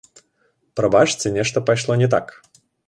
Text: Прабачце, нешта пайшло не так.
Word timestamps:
Прабачце, 0.81 1.33
нешта 1.39 1.57
пайшло 1.69 2.01
не 2.05 2.11
так. 2.17 2.39